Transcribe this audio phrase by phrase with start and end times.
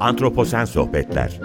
[0.00, 1.40] Antroposen Sohbetler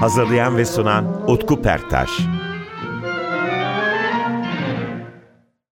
[0.00, 2.10] Hazırlayan ve sunan Utku Perktaş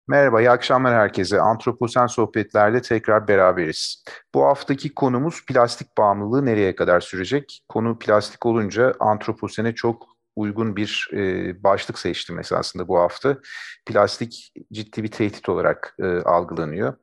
[0.08, 1.40] Merhaba, iyi akşamlar herkese.
[1.40, 4.04] Antroposen Sohbetler'de tekrar beraberiz.
[4.34, 7.62] Bu haftaki konumuz plastik bağımlılığı nereye kadar sürecek?
[7.68, 13.38] Konu plastik olunca antroposene çok uygun bir e, başlık seçtim esasında bu hafta.
[13.86, 16.94] Plastik ciddi bir tehdit olarak e, algılanıyor.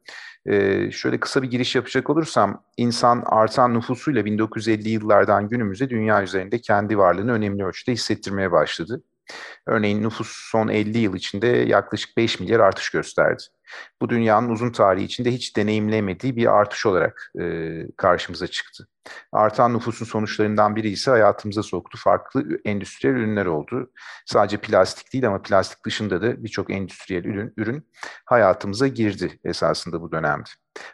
[0.45, 6.61] E, şöyle kısa bir giriş yapacak olursam, insan artan nüfusuyla 1950 yıllardan günümüze dünya üzerinde
[6.61, 9.03] kendi varlığını önemli ölçüde hissettirmeye başladı.
[9.67, 13.43] Örneğin nüfus son 50 yıl içinde yaklaşık 5 milyar artış gösterdi.
[14.01, 18.87] Bu dünyanın uzun tarihi içinde hiç deneyimlemediği bir artış olarak e, karşımıza çıktı.
[19.31, 23.91] Artan nüfusun sonuçlarından biri ise hayatımıza soktu farklı endüstriyel ürünler oldu.
[24.25, 27.89] Sadece plastik değil ama plastik dışında da birçok endüstriyel ürün, ürün
[28.25, 30.49] hayatımıza girdi esasında bu dönemde.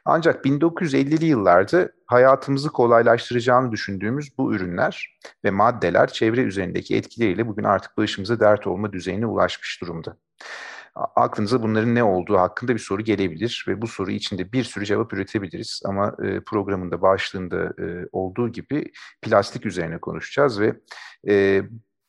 [0.06, 7.98] Ancak 1950'li yıllarda hayatımızı kolaylaştıracağını düşündüğümüz bu ürünler ve maddeler çevre üzerindeki etkileriyle bugün artık
[7.98, 10.18] başımıza dert olma düzeyine ulaşmış durumda
[11.16, 15.14] aklınıza bunların ne olduğu hakkında bir soru gelebilir ve bu soru içinde bir sürü cevap
[15.14, 15.82] üretebiliriz.
[15.86, 20.74] Ama e, programın da başlığında e, olduğu gibi plastik üzerine konuşacağız ve
[21.28, 21.62] e,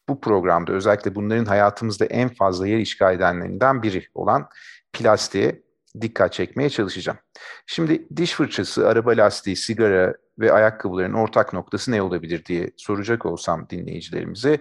[0.08, 4.48] bu programda özellikle bunların hayatımızda en fazla yer işgal edenlerinden biri olan
[4.92, 5.62] plastiğe
[6.00, 7.18] dikkat çekmeye çalışacağım.
[7.66, 13.68] Şimdi diş fırçası, araba lastiği, sigara ve ayakkabıların ortak noktası ne olabilir diye soracak olsam
[13.70, 14.58] dinleyicilerimize...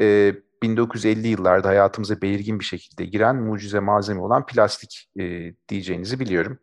[0.00, 6.58] E, 1950 yıllarda hayatımıza belirgin bir şekilde giren mucize malzeme olan plastik e, diyeceğinizi biliyorum.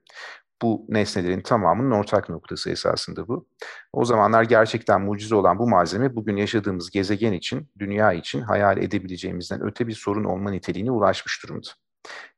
[0.62, 3.48] Bu nesnelerin tamamının ortak noktası esasında bu.
[3.94, 9.64] O zamanlar gerçekten mucize olan bu malzeme bugün yaşadığımız gezegen için, dünya için hayal edebileceğimizden
[9.64, 11.68] öte bir sorun olma niteliğine ulaşmış durumda.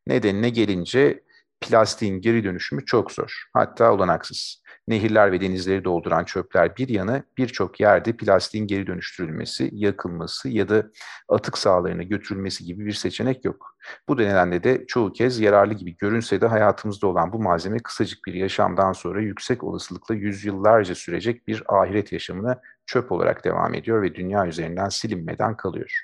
[0.07, 1.23] Nedenine gelince
[1.61, 7.79] plastiğin geri dönüşümü çok zor, hatta olanaksız nehirler ve denizleri dolduran çöpler bir yana birçok
[7.79, 10.83] yerde plastiğin geri dönüştürülmesi, yakılması ya da
[11.29, 13.77] atık sahalarına götürülmesi gibi bir seçenek yok.
[14.07, 18.33] Bu nedenle de çoğu kez yararlı gibi görünse de hayatımızda olan bu malzeme kısacık bir
[18.33, 24.47] yaşamdan sonra yüksek olasılıkla yüzyıllarca sürecek bir ahiret yaşamına çöp olarak devam ediyor ve dünya
[24.47, 26.01] üzerinden silinmeden kalıyor.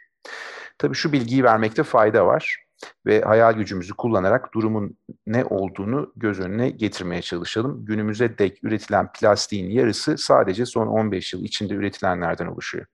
[0.77, 2.66] Tabii şu bilgiyi vermekte fayda var
[3.05, 7.85] ve hayal gücümüzü kullanarak durumun ne olduğunu göz önüne getirmeye çalışalım.
[7.85, 12.85] Günümüze dek üretilen plastiğin yarısı sadece son 15 yıl içinde üretilenlerden oluşuyor.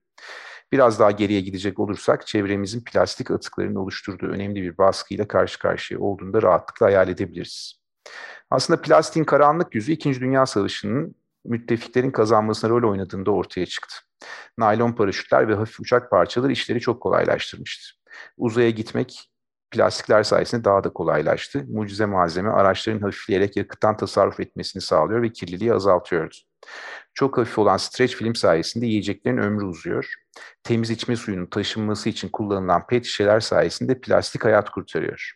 [0.72, 6.42] Biraz daha geriye gidecek olursak çevremizin plastik atıklarının oluşturduğu önemli bir baskıyla karşı karşıya olduğunda
[6.42, 7.84] rahatlıkla hayal edebiliriz.
[8.50, 10.20] Aslında plastiğin karanlık yüzü 2.
[10.22, 11.16] Dünya Savaşı'nın
[11.46, 13.96] müttefiklerin kazanmasına rol oynadığında ortaya çıktı.
[14.58, 18.00] Naylon paraşütler ve hafif uçak parçaları işleri çok kolaylaştırmıştı.
[18.38, 19.33] Uzaya gitmek
[19.74, 21.66] plastikler sayesinde daha da kolaylaştı.
[21.70, 26.36] Mucize malzeme araçların hafifleyerek yakıttan tasarruf etmesini sağlıyor ve kirliliği azaltıyordu.
[27.14, 30.14] Çok hafif olan streç film sayesinde yiyeceklerin ömrü uzuyor.
[30.64, 35.32] Temiz içme suyunun taşınması için kullanılan pet şişeler sayesinde plastik hayat kurtarıyor.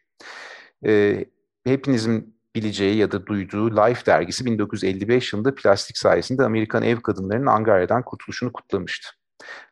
[0.86, 1.26] Ee,
[1.66, 8.04] hepinizin bileceği ya da duyduğu Life dergisi 1955 yılında plastik sayesinde Amerikan ev kadınlarının Angarya'dan
[8.04, 9.17] kurtuluşunu kutlamıştı.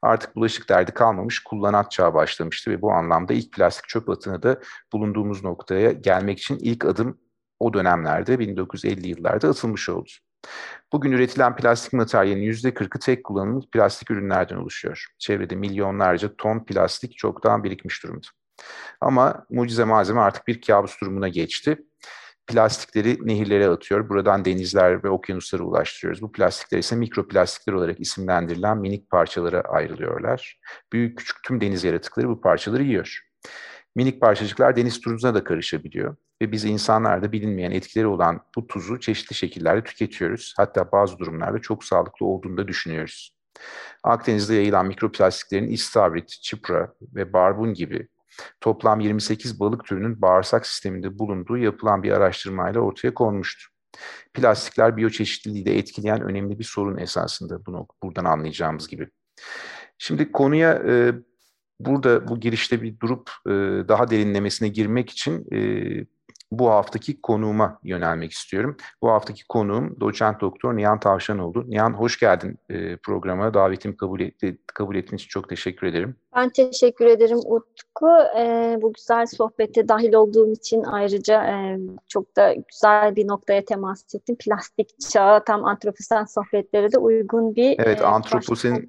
[0.01, 4.59] Artık bulaşık derdi kalmamış, kullanat çağı başlamıştı ve bu anlamda ilk plastik çöp atını da
[4.93, 7.19] bulunduğumuz noktaya gelmek için ilk adım
[7.59, 10.09] o dönemlerde 1950 yıllarda atılmış oldu.
[10.93, 15.05] Bugün üretilen plastik materyalin %40'ı tek kullanımlık plastik ürünlerden oluşuyor.
[15.19, 18.27] Çevrede milyonlarca ton plastik çoktan birikmiş durumda.
[19.01, 21.77] Ama mucize malzeme artık bir kabus durumuna geçti
[22.47, 24.09] plastikleri nehirlere atıyor.
[24.09, 26.21] Buradan denizler ve okyanuslara ulaştırıyoruz.
[26.21, 30.59] Bu plastikler ise mikroplastikler olarak isimlendirilen minik parçalara ayrılıyorlar.
[30.93, 33.19] Büyük küçük tüm deniz yaratıkları bu parçaları yiyor.
[33.95, 36.15] Minik parçacıklar deniz tuzuna da karışabiliyor.
[36.41, 40.53] Ve biz insanlarda bilinmeyen etkileri olan bu tuzu çeşitli şekillerde tüketiyoruz.
[40.57, 43.35] Hatta bazı durumlarda çok sağlıklı olduğunu da düşünüyoruz.
[44.03, 48.07] Akdeniz'de yayılan mikroplastiklerin istavrit, çipra ve barbun gibi
[48.61, 53.69] toplam 28 balık türünün bağırsak sisteminde bulunduğu yapılan bir araştırmayla ortaya konmuştu.
[54.33, 59.09] Plastikler biyoçeşitliliği de etkileyen önemli bir sorun esasında bunu buradan anlayacağımız gibi.
[59.97, 61.13] Şimdi konuya e,
[61.79, 63.51] burada bu girişte bir durup e,
[63.87, 65.59] daha derinlemesine girmek için e,
[66.59, 68.77] bu haftaki konuğuma yönelmek istiyorum.
[69.01, 71.69] Bu haftaki konuğum doçent doktor Nihan Tavşanoğlu.
[71.69, 73.53] Nihan hoş geldin e, programa.
[73.53, 76.15] Davetimi kabul, etti, kabul ettiğin için çok teşekkür ederim.
[76.35, 78.07] Ben teşekkür ederim Utku.
[78.37, 84.15] E, bu güzel sohbete dahil olduğum için ayrıca e, çok da güzel bir noktaya temas
[84.15, 84.35] ettim.
[84.39, 87.75] Plastik çağı tam antroposen sohbetlere de uygun bir...
[87.79, 88.87] Evet, e, antroposen...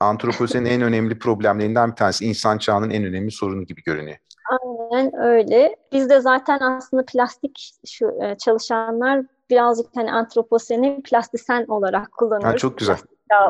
[0.00, 2.24] Antroposenin en önemli problemlerinden bir tanesi.
[2.24, 4.16] insan çağının en önemli sorunu gibi görünüyor.
[4.50, 5.76] Aynen öyle.
[5.92, 12.54] Biz de zaten aslında plastik şu e, çalışanlar birazcık hani antroposeni plastisen olarak kullanıyoruz.
[12.54, 12.96] Ha, çok güzel.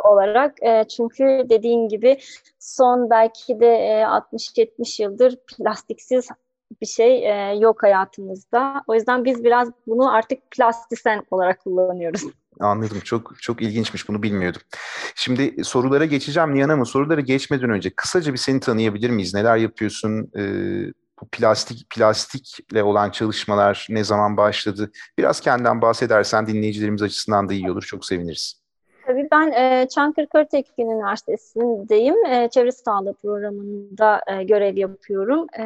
[0.05, 0.63] olarak.
[0.63, 2.19] E, çünkü dediğin gibi
[2.59, 6.29] son belki de e, 60-70 yıldır plastiksiz
[6.81, 8.83] bir şey e, yok hayatımızda.
[8.87, 12.23] O yüzden biz biraz bunu artık plastisen olarak kullanıyoruz.
[12.61, 13.01] Anladım.
[13.05, 14.09] Çok çok ilginçmiş.
[14.09, 14.61] Bunu bilmiyordum.
[15.15, 19.35] Şimdi sorulara geçeceğim Nihan ama sorulara geçmeden önce kısaca bir seni tanıyabilir miyiz?
[19.35, 20.31] Neler yapıyorsun?
[20.37, 24.91] Ee, bu plastik plastikle olan çalışmalar ne zaman başladı?
[25.19, 27.83] Biraz kendinden bahsedersen dinleyicilerimiz açısından da iyi olur.
[27.83, 28.63] Çok seviniriz.
[29.07, 32.25] Tabii ben e, Çankırı Karatekin Üniversitesi'ndeyim.
[32.27, 35.47] E, çevre sağlığı programında e, görev yapıyorum.
[35.59, 35.65] E,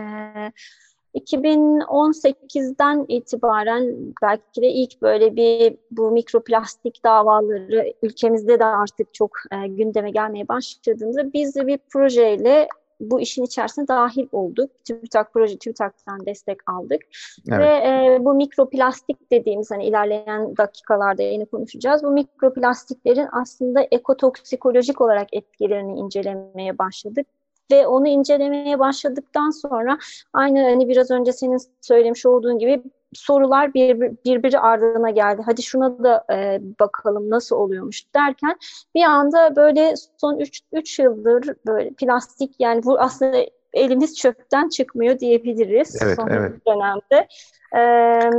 [1.17, 9.67] 2018'den itibaren belki de ilk böyle bir bu mikroplastik davaları ülkemizde de artık çok e,
[9.67, 12.69] gündeme gelmeye başladığında biz de bir projeyle
[13.01, 14.71] bu işin içerisine dahil olduk.
[14.85, 17.03] TÜBİTAK proje TÜBİTAK'tan destek aldık.
[17.49, 17.61] Evet.
[17.61, 22.03] Ve e, bu mikroplastik dediğimiz hani ilerleyen dakikalarda yine konuşacağız.
[22.03, 27.27] Bu mikroplastiklerin aslında ekotoksikolojik olarak etkilerini incelemeye başladık
[27.71, 29.99] ve onu incelemeye başladıktan sonra
[30.33, 32.83] aynı hani biraz önce senin söylemiş olduğun gibi
[33.13, 35.43] sorular bir, birbiri ardına geldi.
[35.47, 38.57] Hadi şuna da e, bakalım nasıl oluyormuş derken
[38.95, 40.39] bir anda böyle son
[40.73, 43.37] 3 yıldır böyle plastik yani bu aslında
[43.73, 46.67] elimiz çöpten çıkmıyor diyebiliriz evet, son evet.
[46.67, 47.29] dönemde.
[47.77, 48.31] E,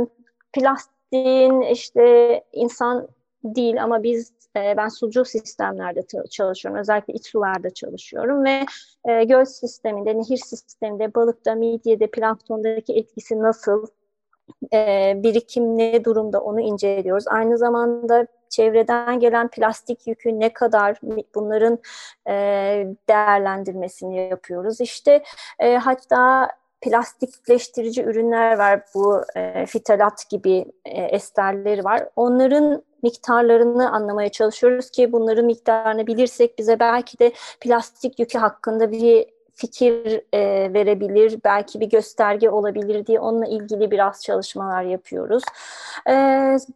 [0.52, 3.08] plastiğin işte insan
[3.44, 6.80] değil ama biz e, ben sucu sistemlerde çalışıyorum.
[6.80, 8.66] Özellikle iç sularda çalışıyorum ve
[9.04, 13.86] e, göl sisteminde, nehir sisteminde, balıkta, midyede, planktondaki etkisi nasıl,
[14.72, 17.24] e, birikim ne durumda onu inceliyoruz.
[17.28, 20.98] Aynı zamanda çevreden gelen plastik yükü ne kadar
[21.34, 21.78] bunların
[22.28, 22.34] e,
[23.08, 24.80] değerlendirmesini yapıyoruz.
[24.80, 25.22] İşte
[25.58, 26.50] e, hatta
[26.80, 28.82] plastikleştirici ürünler var.
[28.94, 32.08] Bu e, fitalat gibi e, esterleri var.
[32.16, 39.26] Onların miktarlarını anlamaya çalışıyoruz ki bunların miktarını bilirsek bize belki de plastik yükü hakkında bir
[39.58, 45.42] fikir e, verebilir, belki bir gösterge olabilir diye onunla ilgili biraz çalışmalar yapıyoruz.
[46.08, 46.12] E,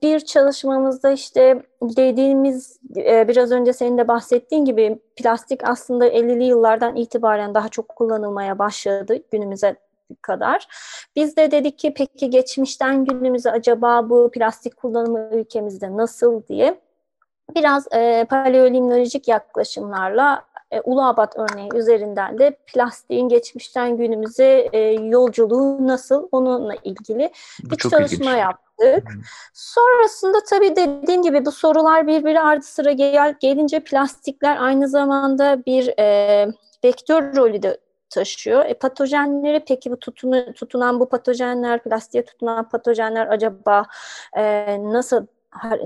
[0.02, 6.96] bir çalışmamızda işte dediğimiz e, biraz önce senin de bahsettiğin gibi plastik aslında 50'li yıllardan
[6.96, 9.76] itibaren daha çok kullanılmaya başladı günümüze
[10.14, 10.66] kadar.
[11.16, 16.80] Biz de dedik ki peki geçmişten günümüze acaba bu plastik kullanımı ülkemizde nasıl diye
[17.54, 26.28] biraz e, paleolimnolojik yaklaşımlarla e, Uluabat örneği üzerinden de plastiğin geçmişten günümüze e, yolculuğu nasıl
[26.32, 27.32] onunla ilgili
[27.64, 28.38] bu bir çalışma ilginç.
[28.38, 29.08] yaptık.
[29.54, 35.98] Sonrasında tabii dediğim gibi bu sorular birbiri ardı sıra gel, gelince plastikler aynı zamanda bir
[35.98, 36.46] e,
[36.84, 37.78] vektör rolü de
[38.14, 38.64] taşıyor.
[38.64, 43.86] E, patojenleri peki bu tutunu, tutunan bu patojenler, plastiğe tutunan patojenler acaba
[44.36, 44.42] e,
[44.82, 45.26] nasıl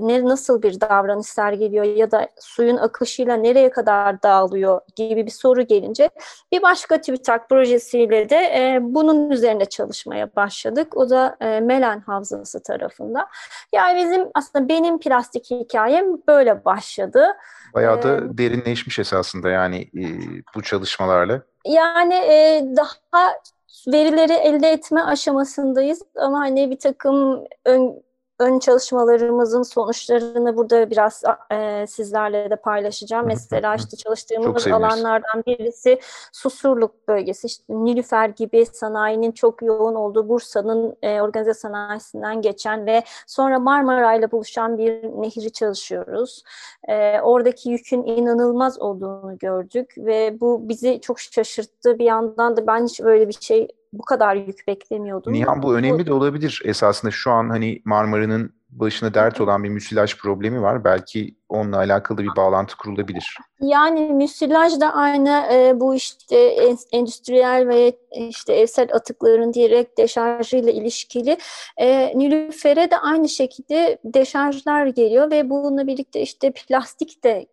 [0.01, 5.61] ne nasıl bir davranış sergiliyor ya da suyun akışıyla nereye kadar dağılıyor gibi bir soru
[5.61, 6.09] gelince
[6.51, 10.97] bir başka TÜBİTAK projesiyle de e, bunun üzerinde çalışmaya başladık.
[10.97, 13.27] O da e, Melen Havzası tarafında.
[13.73, 17.27] Yani bizim aslında benim plastik hikayem böyle başladı.
[17.73, 20.03] Bayağı da ee, derinleşmiş esasında yani e,
[20.55, 21.41] bu çalışmalarla.
[21.67, 23.33] Yani e, daha
[23.87, 28.03] verileri elde etme aşamasındayız ama hani bir takım ön,
[28.39, 33.27] ön çalışmalarımızın sonuçlarını burada biraz e, sizlerle de paylaşacağım.
[33.27, 35.99] Mesela işte çalıştığımız alanlardan birisi
[36.31, 37.47] Susurluk bölgesi.
[37.47, 44.13] İşte Nilüfer gibi sanayinin çok yoğun olduğu Bursa'nın e, organize sanayisinden geçen ve sonra Marmara
[44.13, 46.43] ile buluşan bir nehri çalışıyoruz.
[46.87, 51.99] E, oradaki yükün inanılmaz olduğunu gördük ve bu bizi çok şaşırttı.
[51.99, 55.33] Bir yandan da ben hiç böyle bir şey bu kadar yük beklemiyordum.
[55.33, 60.17] Nihan bu önemli de olabilir esasında şu an hani Marmara'nın başına dert olan bir müsilaj
[60.17, 60.83] problemi var.
[60.83, 63.37] Belki onunla alakalı bir bağlantı kurulabilir.
[63.61, 66.37] Yani müsilaj da aynı e, bu işte
[66.91, 71.37] endüstriyel ve işte evsel atıkların direkt deşarjıyla ilişkili.
[71.77, 77.47] E, Nilüfer'e de aynı şekilde deşarjlar geliyor ve bununla birlikte işte plastik de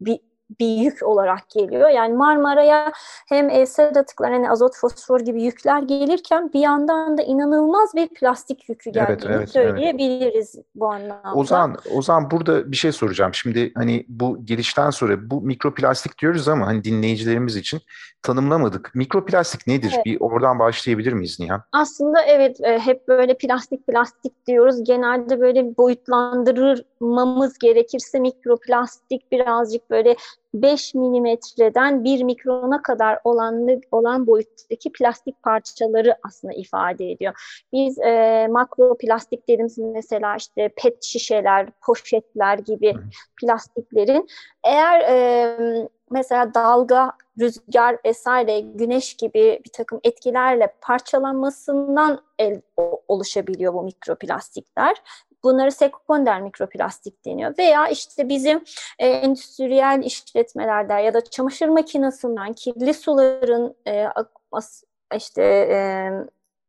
[0.00, 0.20] bir
[0.60, 1.88] bir yük olarak geliyor.
[1.88, 2.92] Yani Marmara'ya
[3.28, 8.68] hem evsel atıklar hani azot, fosfor gibi yükler gelirken bir yandan da inanılmaz bir plastik
[8.68, 10.66] yükü geldiğini evet, evet, söyleyebiliriz evet.
[10.74, 11.34] bu anlamda.
[11.34, 13.34] O zaman, o zaman burada bir şey soracağım.
[13.34, 17.80] Şimdi hani bu girişten sonra bu mikroplastik diyoruz ama hani dinleyicilerimiz için
[18.22, 18.94] tanımlamadık.
[18.94, 19.92] Mikroplastik nedir?
[19.94, 20.04] Evet.
[20.04, 21.62] Bir oradan başlayabilir miyiz Nihan?
[21.72, 24.84] Aslında evet e, hep böyle plastik plastik diyoruz.
[24.84, 30.16] Genelde böyle boyutlandırmamız gerekirse mikroplastik birazcık böyle
[30.62, 37.62] 5 milimetreden 1 mikrona kadar olan, olan boyuttaki plastik parçaları aslında ifade ediyor.
[37.72, 42.94] Biz e, makroplastik dediğimiz mesela işte pet şişeler, poşetler gibi
[43.40, 44.28] plastiklerin
[44.64, 52.60] eğer e, mesela dalga, rüzgar vesaire, güneş gibi bir takım etkilerle parçalanmasından el,
[53.08, 54.96] oluşabiliyor bu mikroplastikler.
[55.44, 57.54] Bunları sekonder mikroplastik deniyor.
[57.58, 58.64] Veya işte bizim
[58.98, 64.82] e, endüstriyel işletmelerde ya da çamaşır makinesinden kirli suların e, akmas,
[65.16, 65.78] işte e,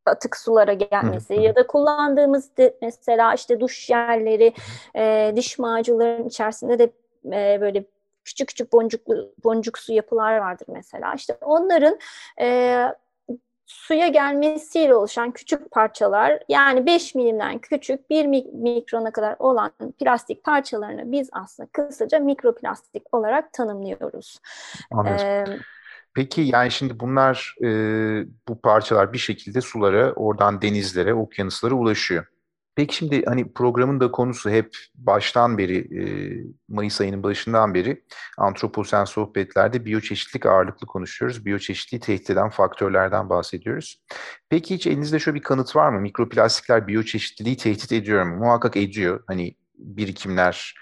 [0.06, 4.54] atık sulara gelmesi ya da kullandığımız de, mesela işte duş yerleri,
[4.96, 6.90] e, diş macunların içerisinde de
[7.26, 7.84] e, böyle
[8.24, 11.14] küçük küçük boncuklu boncuk su yapılar vardır mesela.
[11.14, 11.98] İşte onların
[12.40, 12.78] e,
[13.68, 21.12] suya gelmesiyle oluşan küçük parçalar yani 5 milimden küçük 1 mikrona kadar olan plastik parçalarını
[21.12, 24.38] biz aslında kısaca mikroplastik olarak tanımlıyoruz.
[24.90, 25.26] Anladım.
[25.26, 25.44] Ee,
[26.14, 27.68] Peki yani şimdi bunlar e,
[28.48, 32.26] bu parçalar bir şekilde sulara, oradan denizlere, okyanuslara ulaşıyor.
[32.78, 36.02] Peki şimdi hani programın da konusu hep baştan beri, e,
[36.68, 38.02] Mayıs ayının başından beri
[38.36, 41.46] antroposen sohbetlerde biyoçeşitlik ağırlıklı konuşuyoruz.
[41.46, 44.02] Biyoçeşitliği tehdit eden faktörlerden bahsediyoruz.
[44.50, 46.00] Peki hiç elinizde şöyle bir kanıt var mı?
[46.00, 48.36] Mikroplastikler biyoçeşitliliği tehdit ediyor mu?
[48.36, 49.24] Muhakkak ediyor.
[49.26, 50.74] Hani birikimler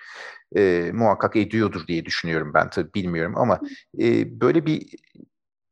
[0.57, 3.61] e, muhakkak ediyordur diye düşünüyorum ben tabii bilmiyorum ama
[4.01, 4.87] e, böyle bir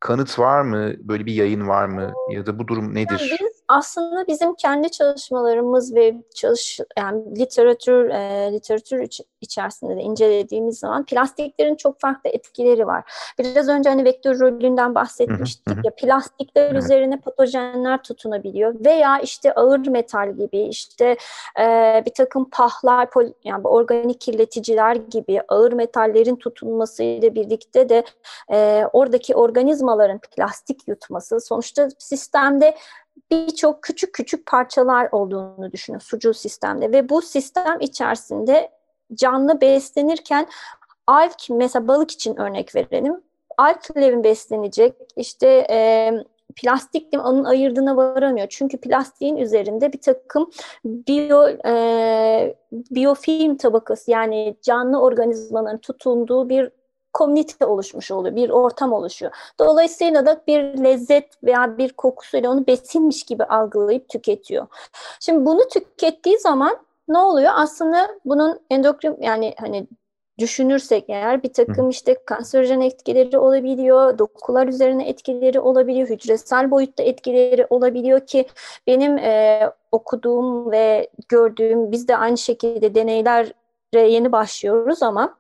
[0.00, 0.94] kanıt var mı?
[0.98, 2.12] Böyle bir yayın var mı?
[2.30, 3.32] Ya da bu durum nedir?
[3.68, 11.04] Aslında bizim kendi çalışmalarımız ve çalış yani literatür e, literatür iç, içerisinde de incelediğimiz zaman
[11.04, 13.12] plastiklerin çok farklı etkileri var.
[13.38, 20.32] Biraz önce hani vektör rolünden bahsetmiştik ya plastikler üzerine patojenler tutunabiliyor veya işte ağır metal
[20.36, 21.16] gibi işte
[21.60, 28.04] e, bir takım pahlar pol, yani organik kirleticiler gibi ağır metallerin tutunmasıyla birlikte de
[28.52, 32.74] e, oradaki organizmaların plastik yutması sonuçta sistemde
[33.30, 38.70] birçok küçük küçük parçalar olduğunu düşünün sucu sistemde ve bu sistem içerisinde
[39.14, 40.46] canlı beslenirken
[41.06, 43.20] alg mesela balık için örnek verelim.
[43.58, 46.10] Alglerin beslenecek işte e,
[46.56, 48.46] plastik onun ayırdığına varamıyor.
[48.50, 50.50] Çünkü plastiğin üzerinde bir takım
[50.84, 56.70] biyo e, biyofilm tabakası yani canlı organizmaların tutunduğu bir
[57.14, 59.32] komünite oluşmuş oluyor, bir ortam oluşuyor.
[59.58, 64.66] Dolayısıyla da bir lezzet veya bir kokusuyla onu besinmiş gibi algılayıp tüketiyor.
[65.20, 66.76] Şimdi bunu tükettiği zaman
[67.08, 67.52] ne oluyor?
[67.54, 69.86] Aslında bunun endokrin yani hani
[70.38, 77.66] düşünürsek eğer bir takım işte kanserojen etkileri olabiliyor, dokular üzerine etkileri olabiliyor, hücresel boyutta etkileri
[77.70, 78.46] olabiliyor ki
[78.86, 79.60] benim e,
[79.92, 85.36] okuduğum ve gördüğüm biz de aynı şekilde deneylere yeni başlıyoruz ama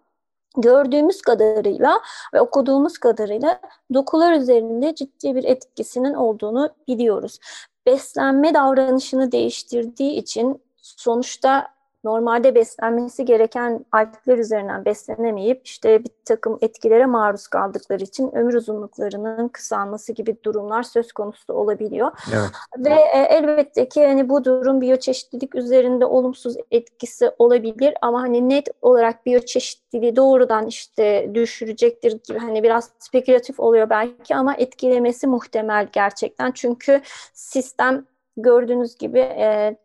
[0.56, 2.00] gördüğümüz kadarıyla
[2.34, 3.60] ve okuduğumuz kadarıyla
[3.94, 7.38] dokular üzerinde ciddi bir etkisinin olduğunu biliyoruz.
[7.86, 11.73] Beslenme davranışını değiştirdiği için sonuçta
[12.04, 19.48] normalde beslenmesi gereken algler üzerinden beslenemeyip işte bir takım etkilere maruz kaldıkları için ömür uzunluklarının
[19.48, 22.12] kısalması gibi durumlar söz konusu olabiliyor.
[22.34, 22.50] Evet.
[22.78, 28.68] Ve e, elbette ki hani bu durum biyoçeşitlilik üzerinde olumsuz etkisi olabilir ama hani net
[28.82, 36.52] olarak biyoçeşitliliği doğrudan işte düşürecektir gibi hani biraz spekülatif oluyor belki ama etkilemesi muhtemel gerçekten.
[36.52, 37.00] Çünkü
[37.34, 38.06] sistem
[38.36, 39.76] gördüğünüz gibi e,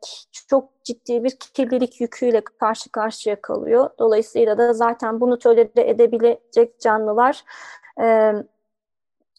[0.47, 3.89] çok ciddi bir kirlilik yüküyle karşı karşıya kalıyor.
[3.99, 7.43] Dolayısıyla da zaten bunu tolere edebilecek canlılar
[8.01, 8.33] e,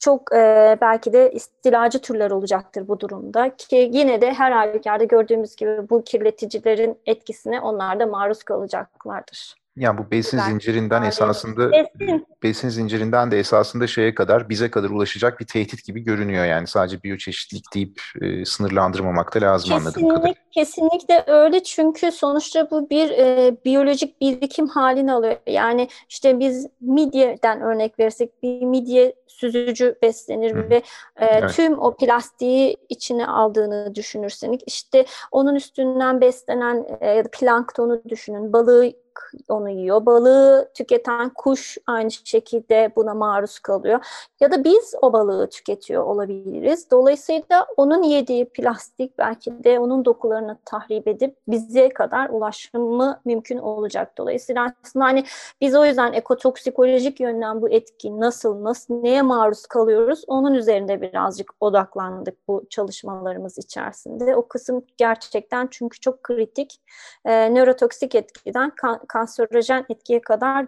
[0.00, 5.56] çok e, belki de istilacı türler olacaktır bu durumda ki yine de her halükarda gördüğümüz
[5.56, 9.59] gibi bu kirleticilerin etkisine onlar da maruz kalacaklardır.
[9.76, 10.50] Yani bu besin Güzel.
[10.50, 12.26] zincirinden esasında besin.
[12.42, 17.02] besin zincirinden de esasında şeye kadar bize kadar ulaşacak bir tehdit gibi görünüyor yani sadece
[17.02, 20.34] biyoçeşitlik deyip e, sınırlandırmamak da lazım Kesinlik, anladığım kadarıyla.
[20.50, 25.36] Kesinlikle öyle çünkü sonuçta bu bir e, biyolojik birikim halini alıyor.
[25.46, 30.70] Yani işte biz midyeden örnek verirsek bir midye süzücü beslenir Hı.
[30.70, 30.76] ve
[31.16, 31.50] e, evet.
[31.54, 38.92] tüm o plastiği içine aldığını düşünürseniz işte onun üstünden beslenen e, planktonu düşünün balığı
[39.48, 40.06] onu yiyor.
[40.06, 44.06] Balığı tüketen kuş aynı şekilde buna maruz kalıyor.
[44.40, 46.90] Ya da biz o balığı tüketiyor olabiliriz.
[46.90, 54.18] Dolayısıyla onun yediği plastik belki de onun dokularını tahrip edip bize kadar ulaşımı mümkün olacak.
[54.18, 55.24] Dolayısıyla aslında hani
[55.60, 61.50] biz o yüzden ekotoksikolojik yönden bu etki nasıl, nasıl, neye maruz kalıyoruz onun üzerinde birazcık
[61.60, 64.36] odaklandık bu çalışmalarımız içerisinde.
[64.36, 66.80] O kısım gerçekten çünkü çok kritik.
[67.24, 70.66] E, nörotoksik etkiden kan kanserojen etkiye kadar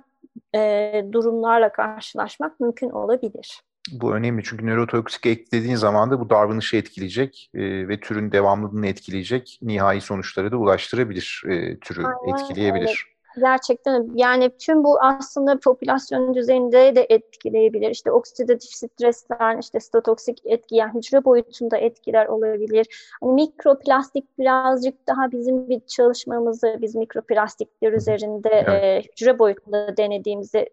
[0.54, 3.60] e, durumlarla karşılaşmak mümkün olabilir.
[3.92, 9.58] Bu önemli çünkü nörotoksik eklediğin zaman da bu davranışı etkileyecek e, ve türün devamlılığını etkileyecek
[9.62, 12.86] nihai sonuçları da ulaştırabilir, e, türü Aynen, etkileyebilir.
[12.86, 13.11] Evet.
[13.40, 17.90] Gerçekten yani tüm bu aslında popülasyon düzeyinde de etkileyebilir.
[17.90, 22.86] İşte oksidatif stresler, işte statoksik etki yani hücre boyutunda etkiler olabilir.
[23.20, 28.68] Hani mikroplastik birazcık daha bizim bir çalışmamızı biz mikroplastikler üzerinde evet.
[28.68, 30.68] e, hücre boyutunda denediğimizde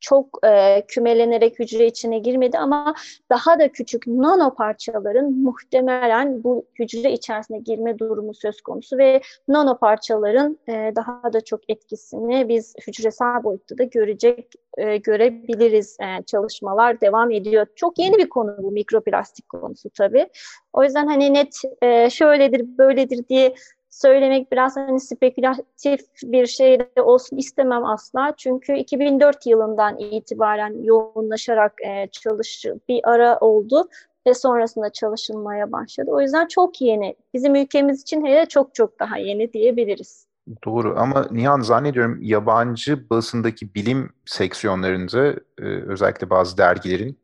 [0.00, 2.94] çok e, kümelenerek hücre içine girmedi ama
[3.30, 9.78] daha da küçük nano parçaların muhtemelen bu hücre içerisine girme durumu söz konusu ve nano
[9.78, 15.96] parçaların e, daha da çok etkisini biz hücresel boyutta da görecek e, görebiliriz.
[16.00, 17.66] E, çalışmalar devam ediyor.
[17.76, 20.28] Çok yeni bir konu bu mikroplastik konusu tabii.
[20.72, 23.54] O yüzden hani net e, şöyledir böyledir diye
[23.90, 28.34] söylemek biraz hani spekülatif bir şey de olsun istemem asla.
[28.36, 33.88] Çünkü 2004 yılından itibaren yoğunlaşarak e, çalış bir ara oldu
[34.26, 36.10] ve sonrasında çalışılmaya başladı.
[36.10, 37.16] O yüzden çok yeni.
[37.34, 40.26] Bizim ülkemiz için hele çok çok daha yeni diyebiliriz.
[40.64, 47.18] Doğru ama Nihan zannediyorum yabancı basındaki bilim seksiyonlarında e, özellikle bazı dergilerin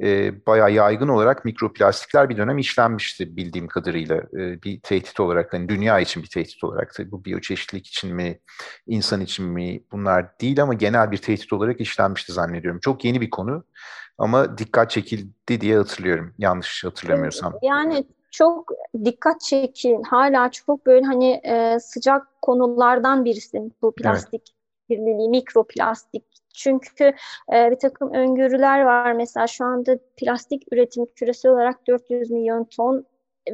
[0.00, 4.16] e, bayağı yaygın olarak mikroplastikler bir dönem işlenmişti bildiğim kadarıyla.
[4.16, 6.94] E, bir tehdit olarak, hani dünya için bir tehdit olarak.
[6.94, 8.38] Tabii bu biyoçeşitlilik için mi,
[8.86, 12.80] insan için mi bunlar değil ama genel bir tehdit olarak işlenmişti zannediyorum.
[12.80, 13.64] Çok yeni bir konu
[14.18, 16.34] ama dikkat çekildi diye hatırlıyorum.
[16.38, 17.54] Yanlış hatırlamıyorsam.
[17.62, 18.72] Yani çok
[19.04, 20.02] dikkat çekin.
[20.02, 26.24] Hala çok böyle hani e, sıcak konulardan birisi bu plastik evet kirliliği, mikroplastik.
[26.54, 27.04] Çünkü
[27.52, 29.12] e, bir takım öngörüler var.
[29.12, 33.06] Mesela şu anda plastik üretim küresel olarak 400 milyon ton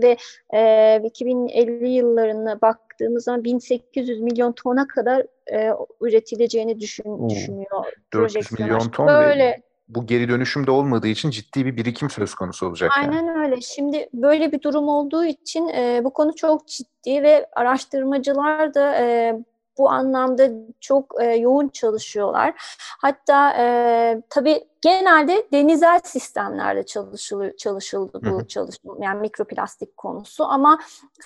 [0.02, 0.16] ve
[0.54, 7.84] e, 2050 yıllarına baktığımız zaman 1800 milyon tona kadar e, üretileceğini düşün, Oo, düşünüyor.
[8.12, 12.66] 400 milyon ton Böyle, bu geri dönüşüm de olmadığı için ciddi bir birikim söz konusu
[12.66, 12.92] olacak.
[12.98, 13.38] Aynen yani.
[13.38, 13.60] öyle.
[13.60, 19.34] Şimdi böyle bir durum olduğu için e, bu konu çok ciddi ve araştırmacılar da e,
[19.78, 22.54] bu anlamda çok e, yoğun çalışıyorlar.
[23.00, 30.78] Hatta e, tabii genelde denizel sistemlerde çalışılıyor, çalışıldı bu çalışma yani mikroplastik konusu ama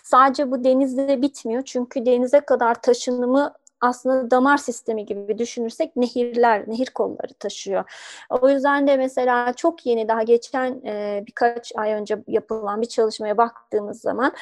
[0.05, 6.87] sadece bu denizde bitmiyor çünkü denize kadar taşınımı aslında damar sistemi gibi düşünürsek nehirler, nehir
[6.87, 7.85] kolları taşıyor.
[8.31, 13.37] O yüzden de mesela çok yeni daha geçen e, birkaç ay önce yapılan bir çalışmaya
[13.37, 14.33] baktığımız zaman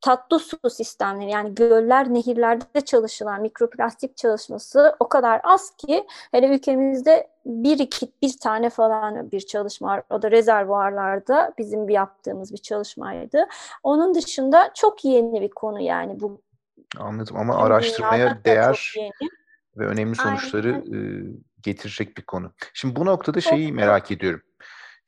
[0.00, 7.28] tatlı su sistemleri yani göller, nehirlerde çalışılan mikroplastik çalışması o kadar az ki hele ülkemizde
[7.46, 10.02] bir iki bir tane falan bir çalışma var.
[10.10, 13.46] O da rezervuarlarda bizim bir yaptığımız bir çalışmaydı.
[13.82, 16.42] Onun dışında çok yeni bir konu yani bu.
[16.98, 18.94] Anladım ama araştırmaya değer
[19.76, 21.36] ve önemli sonuçları Aynen.
[21.62, 22.52] getirecek bir konu.
[22.74, 24.42] Şimdi bu noktada şeyi merak ediyorum.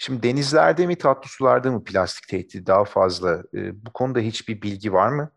[0.03, 3.43] Şimdi denizlerde mi tatlı sularda mı plastik tehdidi daha fazla?
[3.55, 5.31] E, bu konuda hiçbir bilgi var mı?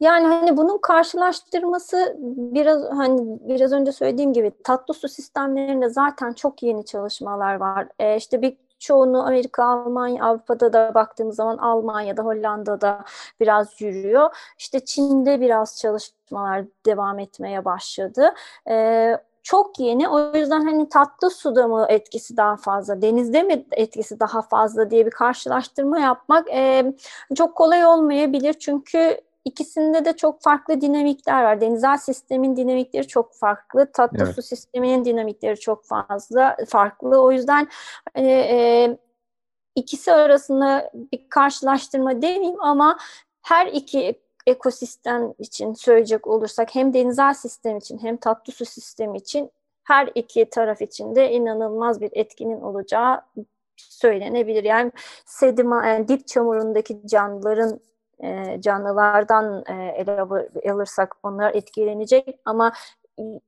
[0.00, 6.62] Yani hani bunun karşılaştırması biraz hani biraz önce söylediğim gibi tatlı su sistemlerinde zaten çok
[6.62, 7.88] yeni çalışmalar var.
[7.98, 13.04] E, işte bir çoğunu Amerika, Almanya, Avrupa'da da baktığımız zaman Almanya'da, Hollanda'da
[13.40, 14.36] biraz yürüyor.
[14.58, 18.34] İşte Çin'de biraz çalışmalar devam etmeye başladı.
[18.70, 20.08] Ee, çok yeni.
[20.08, 25.06] O yüzden hani tatlı suda mı etkisi daha fazla, denizde mi etkisi daha fazla diye
[25.06, 26.92] bir karşılaştırma yapmak e,
[27.36, 28.52] çok kolay olmayabilir.
[28.52, 31.60] Çünkü ikisinde de çok farklı dinamikler var.
[31.60, 33.92] Denizel sistemin dinamikleri çok farklı.
[33.92, 34.34] Tatlı evet.
[34.34, 37.22] su sisteminin dinamikleri çok fazla farklı.
[37.22, 37.68] O yüzden
[38.14, 38.98] hani, e,
[39.74, 42.98] ikisi arasında bir karşılaştırma demeyeyim ama
[43.42, 49.50] her iki ekosistem için söyleyecek olursak hem denizel sistem için hem tatlı su sistemi için
[49.84, 53.22] her iki taraf için de inanılmaz bir etkinin olacağı
[53.76, 54.64] söylenebilir.
[54.64, 54.92] Yani
[55.26, 57.80] sedima, yani dip çamurundaki canlıların
[58.22, 60.20] e, canlılardan e, ele
[60.72, 62.72] alırsak onlar etkilenecek ama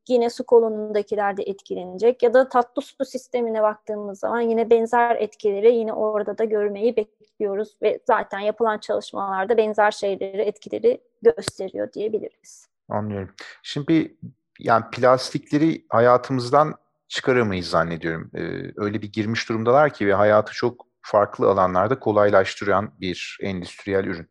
[0.08, 5.74] yine su kolonundakiler de etkilenecek ya da tatlı su sistemine baktığımız zaman yine benzer etkileri
[5.74, 12.68] yine orada da görmeyi bekliyoruz ve zaten yapılan çalışmalarda benzer şeyleri etkileri gösteriyor diyebiliriz.
[12.88, 13.34] Anlıyorum.
[13.62, 14.16] Şimdi
[14.58, 16.74] yani plastikleri hayatımızdan
[17.08, 18.30] çıkaramayız zannediyorum.
[18.34, 18.40] Ee,
[18.76, 24.28] öyle bir girmiş durumdalar ki ve hayatı çok farklı alanlarda kolaylaştıran bir endüstriyel ürün.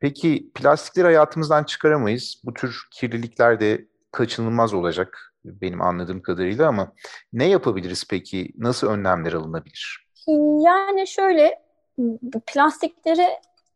[0.00, 2.42] Peki plastikleri hayatımızdan çıkaramayız.
[2.44, 6.92] Bu tür kirlilikler de kaçınılmaz olacak benim anladığım kadarıyla ama
[7.32, 8.52] ne yapabiliriz peki?
[8.58, 10.08] Nasıl önlemler alınabilir?
[10.60, 11.62] Yani şöyle
[12.46, 13.28] plastikleri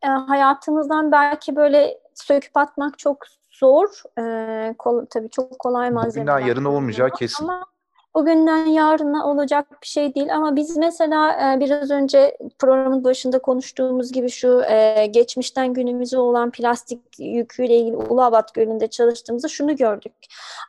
[0.03, 3.19] e, hayatımızdan belki böyle söküp atmak çok
[3.51, 4.03] zor.
[4.19, 6.35] E, kol, tabii çok kolay malzemeler.
[6.35, 7.45] Bugünden yarın olmayacağı kesin.
[7.45, 7.65] Ama
[8.15, 14.13] bugünden yarına olacak bir şey değil ama biz mesela e, biraz önce programın başında konuştuğumuz
[14.13, 20.13] gibi şu e, geçmişten günümüze olan plastik yüküyle ilgili Uluabat Gölü'nde çalıştığımızda şunu gördük.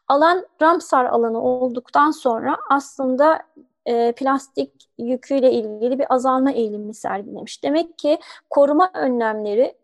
[0.08, 3.44] Alan Ramsar alanı olduktan sonra aslında
[3.86, 7.64] e, plastik yüküyle ilgili bir azalma eğilimi sergilemiş.
[7.64, 9.76] Demek ki koruma önlemleri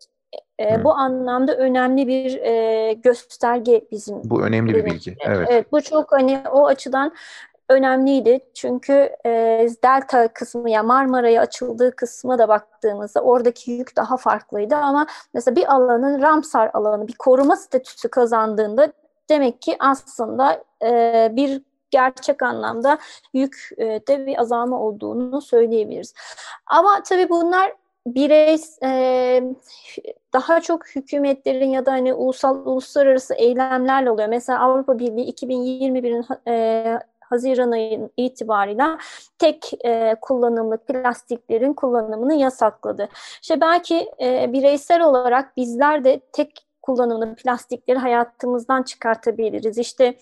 [0.59, 4.21] e, bu anlamda önemli bir e, gösterge bizim.
[4.23, 5.15] Bu önemli bir bilgi.
[5.19, 5.47] Evet.
[5.51, 5.71] evet.
[5.71, 7.13] Bu çok hani o açıdan
[7.69, 8.39] önemliydi.
[8.53, 9.29] Çünkü e,
[9.83, 15.73] Delta kısmı ya Marmara'ya açıldığı kısma da baktığımızda oradaki yük daha farklıydı ama mesela bir
[15.73, 18.93] alanın Ramsar alanı bir koruma statüsü kazandığında
[19.29, 22.97] demek ki aslında e, bir gerçek anlamda
[23.33, 26.13] yükte bir azalma olduğunu söyleyebiliriz.
[26.65, 27.73] Ama tabii bunlar
[28.07, 29.43] birey e,
[30.33, 34.29] daha çok hükümetlerin ya da hani ulusal uluslararası eylemlerle oluyor.
[34.29, 38.97] Mesela Avrupa Birliği 2021'in e, Haziran ayının itibarıyla
[39.37, 43.09] tek e, kullanımlık plastiklerin kullanımını yasakladı.
[43.41, 49.77] İşte belki e, bireysel olarak bizler de tek kullanımlı plastikleri hayatımızdan çıkartabiliriz.
[49.77, 50.15] İşte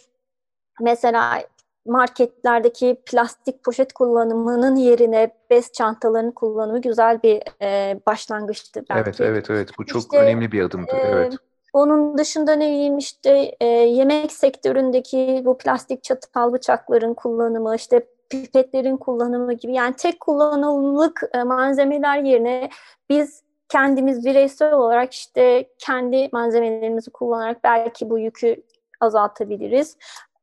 [0.82, 1.44] mesela
[1.86, 9.02] marketlerdeki plastik poşet kullanımının yerine bez çantalarının kullanımı güzel bir e, başlangıçtı belki.
[9.10, 9.70] Evet, evet, evet.
[9.78, 10.92] Bu çok işte, önemli bir adımdı.
[10.92, 11.34] E, evet.
[11.78, 18.98] Onun dışında ne diyeyim işte e, yemek sektöründeki bu plastik çatal bıçakların kullanımı, işte pipetlerin
[18.98, 22.70] kullanımı gibi yani tek kullanımlık e, malzemeler yerine
[23.10, 28.64] biz kendimiz bireysel olarak işte kendi malzemelerimizi kullanarak belki bu yükü
[29.00, 29.98] azaltabiliriz.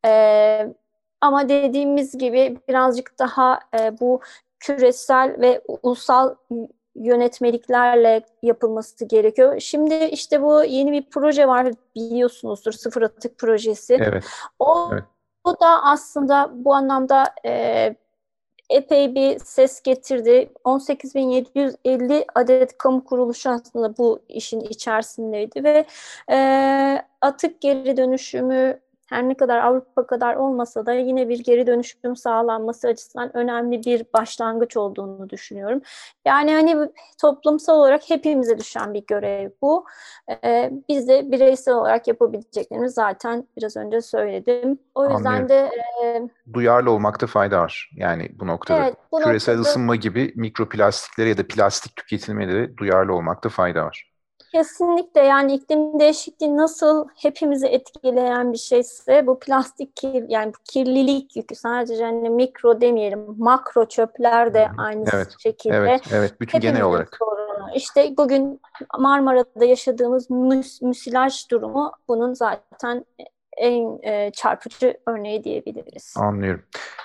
[0.07, 0.69] Ee,
[1.21, 4.21] ama dediğimiz gibi birazcık daha e, bu
[4.61, 6.35] küresel ve ulusal
[6.97, 9.61] yönetmeliklerle yapılması gerekiyor.
[9.61, 13.95] Şimdi işte bu yeni bir proje var biliyorsunuzdur sıfır atık projesi.
[14.01, 14.25] Evet.
[14.59, 15.05] O, evet.
[15.45, 17.95] o da aslında bu anlamda e,
[18.71, 20.51] epey bir ses getirdi.
[20.65, 25.85] 18.750 adet kamu kuruluşu aslında bu işin içerisindeydi ve
[26.31, 32.17] e, atık geri dönüşümü her ne kadar Avrupa kadar olmasa da yine bir geri dönüşüm
[32.17, 35.81] sağlanması açısından önemli bir başlangıç olduğunu düşünüyorum.
[36.25, 36.89] Yani hani
[37.21, 39.85] toplumsal olarak hepimize düşen bir görev bu.
[40.45, 44.79] Ee, biz de bireysel olarak yapabileceklerimiz zaten biraz önce söyledim.
[44.95, 45.49] O yüzden Anlıyorum.
[45.49, 45.71] de...
[46.05, 48.85] E, Duyarlı olmakta fayda var yani bu noktada.
[48.85, 49.71] Evet, bu Küresel noktada...
[49.71, 54.14] ısınma gibi mikroplastiklere ya da plastik tüketilmeleri duyarlı olmakta fayda var.
[54.55, 61.37] Kesinlikle yani iklim değişikliği nasıl hepimizi etkileyen bir şeyse bu plastik kir, yani bu kirlilik
[61.37, 65.77] yükü sadece hani mikro demeyelim makro çöpler de aynı evet, şekilde.
[65.77, 67.17] Evet, evet bütün genel olarak.
[67.19, 67.69] Sorunu.
[67.75, 68.61] İşte bugün
[68.99, 73.05] Marmara'da yaşadığımız müs müsilaj durumu bunun zaten
[73.57, 76.15] en e, çarpıcı örneği diyebiliriz.
[76.17, 76.63] Anlıyorum.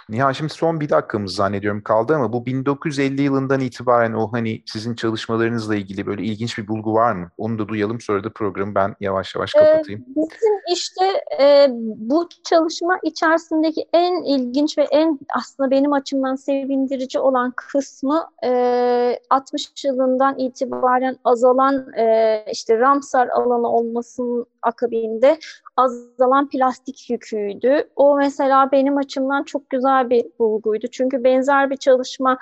[0.09, 4.95] Nihan şimdi son bir dakikamız zannediyorum kaldı ama bu 1950 yılından itibaren o hani sizin
[4.95, 7.31] çalışmalarınızla ilgili böyle ilginç bir bulgu var mı?
[7.37, 10.01] Onu da duyalım sonra da programı ben yavaş yavaş kapatayım.
[10.01, 11.05] Ee, bizim işte
[11.43, 19.19] e, bu çalışma içerisindeki en ilginç ve en aslında benim açımdan sevindirici olan kısmı e,
[19.29, 25.39] 60 yılından itibaren azalan e, işte Ramsar alanı olmasının akabinde
[25.77, 27.89] azalan plastik yüküydü.
[27.95, 30.87] O mesela benim açımdan çok güzel bir bulguydu.
[30.87, 32.37] Çünkü benzer bir çalışma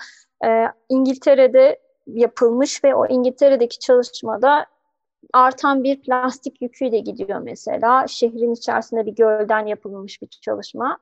[0.46, 4.66] e, İngiltere'de yapılmış ve o İngiltere'deki çalışmada
[5.34, 8.08] artan bir plastik yüküyle gidiyor mesela.
[8.08, 10.98] Şehrin içerisinde bir gölden yapılmış bir çalışma.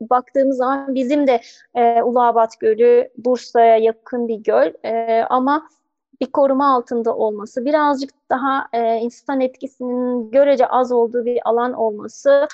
[0.00, 1.40] Baktığımız zaman bizim de
[1.74, 5.68] e, Uluabat Gölü Bursa'ya yakın bir göl e, ama
[6.20, 12.48] bir koruma altında olması, birazcık daha e, insan etkisinin görece az olduğu bir alan olması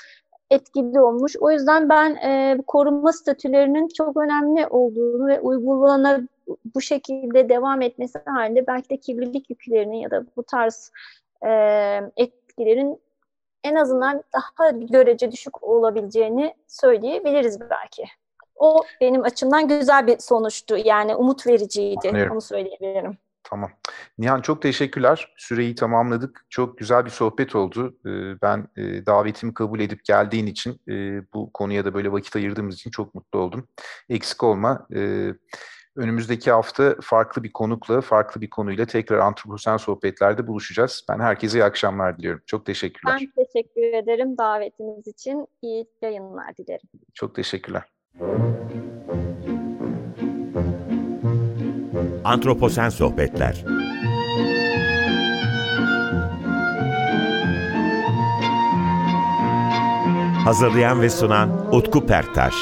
[0.51, 1.35] etkili olmuş.
[1.39, 6.25] O yüzden ben e, koruma statülerinin çok önemli olduğunu ve uygulanır
[6.75, 10.91] bu şekilde devam etmesi halinde belki de kirlilik yüklerinin ya da bu tarz
[11.45, 11.49] e,
[12.17, 13.01] etkilerin
[13.63, 18.03] en azından daha görece düşük olabileceğini söyleyebiliriz belki.
[18.55, 20.77] O benim açımdan güzel bir sonuçtu.
[20.77, 22.09] Yani umut vericiydi.
[22.09, 22.33] Anlıyorum.
[22.33, 23.17] Onu söyleyebilirim.
[23.49, 23.71] Tamam.
[24.17, 25.33] Nihan çok teşekkürler.
[25.37, 26.45] Süreyi tamamladık.
[26.49, 27.97] Çok güzel bir sohbet oldu.
[28.05, 32.75] Ee, ben e, davetimi kabul edip geldiğin için e, bu konuya da böyle vakit ayırdığımız
[32.75, 33.67] için çok mutlu oldum.
[34.09, 34.87] Eksik olma.
[34.95, 35.33] Ee,
[35.95, 41.05] önümüzdeki hafta farklı bir konukla, farklı bir konuyla tekrar antroposen sohbetlerde buluşacağız.
[41.09, 42.41] Ben herkese iyi akşamlar diliyorum.
[42.45, 43.17] Çok teşekkürler.
[43.21, 45.47] Ben teşekkür ederim davetiniz için.
[45.61, 46.89] İyi yayınlar dilerim.
[47.13, 47.83] Çok teşekkürler.
[52.23, 53.65] Antroposen Sohbetler.
[60.43, 62.53] Hazırlayan ve sunan Utku Perktaş